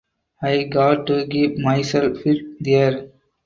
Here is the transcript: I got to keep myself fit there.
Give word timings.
I 0.41 0.63
got 0.63 1.05
to 1.05 1.27
keep 1.27 1.59
myself 1.59 2.17
fit 2.21 2.41
there. 2.59 3.09